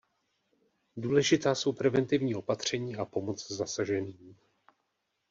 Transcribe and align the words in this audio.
Důležitá 0.97 1.55
jsou 1.55 1.73
preventivní 1.73 2.35
opatření 2.35 2.95
a 2.95 3.05
pomoc 3.05 3.51
zasaženým. 3.51 4.37